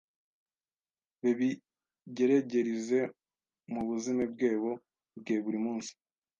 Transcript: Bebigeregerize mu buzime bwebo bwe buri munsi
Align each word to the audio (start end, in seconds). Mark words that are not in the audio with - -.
Bebigeregerize 1.21 2.99
mu 3.71 3.81
buzime 3.87 4.23
bwebo 4.33 4.71
bwe 5.19 5.35
buri 5.43 5.59
munsi 5.65 5.91